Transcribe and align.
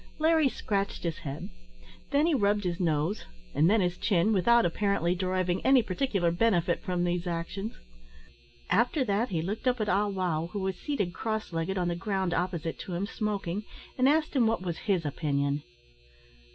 Larry 0.17 0.49
scratched 0.49 1.03
his 1.03 1.19
head; 1.19 1.49
then 2.09 2.25
he 2.25 2.33
rubbed 2.33 2.63
his 2.63 2.79
nose, 2.79 3.25
and 3.53 3.69
then 3.69 3.81
his 3.81 3.97
chin, 3.99 4.33
without, 4.33 4.65
apparently, 4.65 5.13
deriving 5.13 5.63
any 5.63 5.83
particular 5.83 6.31
benefit 6.31 6.81
from 6.81 7.03
these 7.03 7.27
actions. 7.27 7.75
After 8.71 9.03
that, 9.05 9.29
he 9.29 9.43
looked 9.43 9.67
up 9.67 9.79
at 9.79 9.89
Ah 9.89 10.07
wow, 10.07 10.49
who 10.53 10.59
was 10.61 10.75
seated 10.75 11.13
cross 11.13 11.53
legged 11.53 11.77
on 11.77 11.87
the 11.87 11.95
ground 11.95 12.33
opposite 12.33 12.79
to 12.79 12.95
him, 12.95 13.05
smoking, 13.05 13.63
and 13.95 14.09
asked 14.09 14.35
him 14.35 14.47
what 14.47 14.63
was 14.63 14.79
his 14.89 15.05
opinion. 15.05 15.61